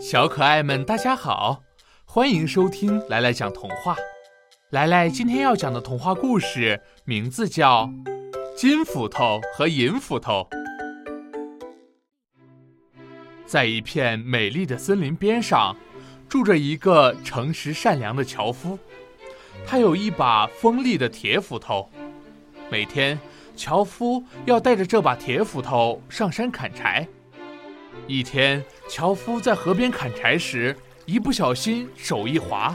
[0.00, 1.64] 小可爱们，大家好，
[2.04, 3.96] 欢迎收听来来讲童话。
[4.70, 7.86] 来来今天要讲的童话故事名字叫
[8.56, 10.48] 《金斧头和银斧头》。
[13.44, 15.76] 在一片美丽的森林边上，
[16.28, 18.78] 住着一个诚实善良的樵夫，
[19.66, 21.90] 他有一把锋利的铁斧头。
[22.70, 23.18] 每天，
[23.56, 27.08] 樵夫要带着这把铁斧头上山砍柴。
[28.08, 32.74] 一天，樵夫在河边砍柴时，一不小心手一滑，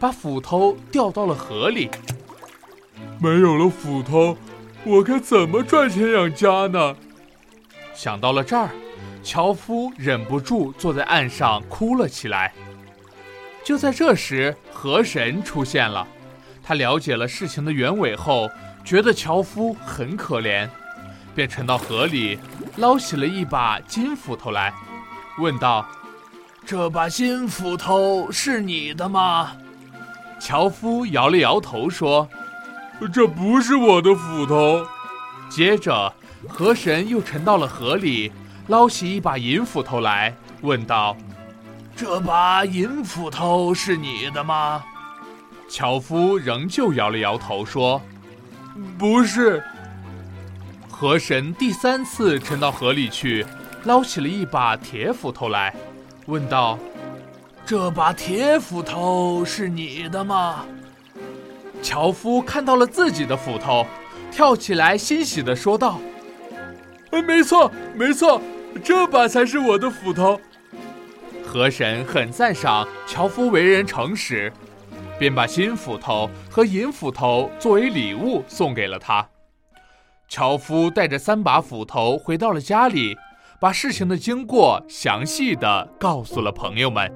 [0.00, 1.90] 把斧头掉到了河里。
[3.20, 4.36] 没有了斧头，
[4.84, 6.96] 我该怎么赚钱养家呢？
[7.94, 8.70] 想到了这儿，
[9.22, 12.52] 樵夫忍不住坐在岸上哭了起来。
[13.62, 16.08] 就在这时，河神出现了。
[16.62, 18.50] 他了解了事情的原委后。
[18.84, 20.68] 觉得樵夫很可怜，
[21.34, 22.38] 便沉到河里，
[22.76, 24.72] 捞起了一把金斧头来，
[25.38, 25.86] 问道
[26.64, 29.52] ：“这把金斧头是你的吗？”
[30.38, 32.28] 樵夫摇了摇头说
[33.12, 34.84] ：“这不是我的斧头。”
[35.48, 36.12] 接着，
[36.48, 38.32] 河神又沉到了河里，
[38.66, 41.16] 捞起一把银斧头来，问道
[41.94, 44.82] ：“这把银斧头是你的吗？”
[45.68, 48.00] 樵夫仍旧摇了摇头说。
[48.98, 49.62] 不是，
[51.02, 53.44] 河神第三次沉到河里去，
[53.82, 55.74] 捞起了一把铁斧头来，
[56.26, 56.78] 问道
[57.66, 60.64] ：“这把铁斧头是你的吗？”
[61.82, 63.84] 樵夫看到了自己的斧头，
[64.30, 65.98] 跳起来欣喜地说道
[67.10, 68.40] ：“呃，没错，没错，
[68.84, 70.40] 这把才是我的斧头。”
[71.44, 74.52] 河神很赞赏樵夫为人诚实。
[75.18, 79.24] 便把金斧头和银斧头作为礼物送给了他。
[80.34, 83.14] 樵夫带着三把斧头回到了家里，
[83.60, 87.12] 把事情的经过详细的告诉了朋友们。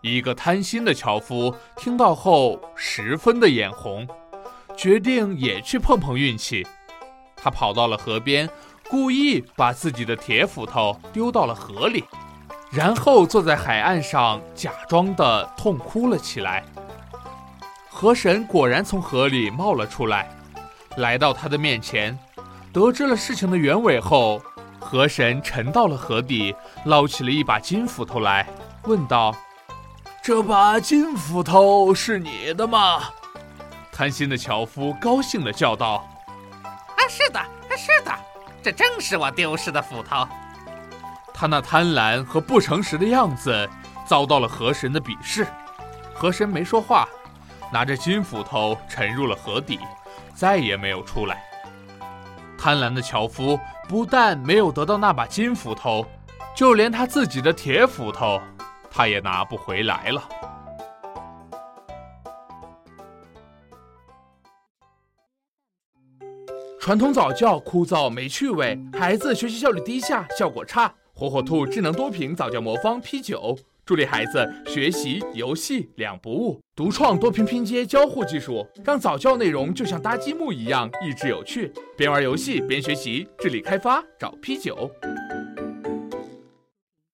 [0.00, 4.08] 一个贪心的樵夫听到后十分的眼红，
[4.74, 6.66] 决定也去碰碰运气。
[7.36, 8.48] 他跑到了河边，
[8.88, 12.02] 故意把自己的铁斧头丢到了河里。
[12.70, 16.64] 然后坐在海岸上，假装的痛哭了起来。
[17.90, 20.34] 河神果然从河里冒了出来，
[20.96, 22.18] 来到他的面前，
[22.72, 24.42] 得知了事情的原委后，
[24.78, 28.46] 河神沉到了河底，捞起了一把金斧头来，
[28.84, 29.34] 问道
[30.22, 33.02] ：“这把金斧头是你的吗？”
[33.92, 36.08] 贪心的樵夫高兴地叫道
[36.64, 38.12] ：“啊，是的，啊是的，
[38.62, 40.26] 这正是我丢失的斧头。”
[41.32, 43.68] 他那贪婪和不诚实的样子，
[44.06, 45.46] 遭到了河神的鄙视。
[46.12, 47.08] 河神没说话，
[47.72, 49.78] 拿着金斧头沉入了河底，
[50.34, 51.42] 再也没有出来。
[52.58, 53.58] 贪婪的樵夫
[53.88, 56.04] 不但没有得到那把金斧头，
[56.54, 58.40] 就连他自己的铁斧头，
[58.90, 60.22] 他也拿不回来了。
[66.78, 70.92] 传统早教枯燥没趣味，孩子学习效率低下，效果差。
[71.14, 73.54] 火火兔智能多屏早教魔方 P 九，
[73.90, 76.60] 助力孩子学习游戏两不误。
[76.76, 81.72] 独创多屏拼接交互技术，让早教内容就像搭积木一样益智有趣。
[81.96, 84.88] 边玩游戏边学习，智力开发找 P 九。